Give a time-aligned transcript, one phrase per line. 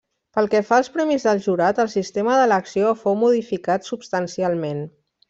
[0.35, 4.83] Pel que fa als premis del jurat, el sistema d'elecció fou modificat substancialment.